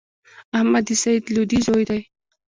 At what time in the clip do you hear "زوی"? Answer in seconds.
1.65-1.83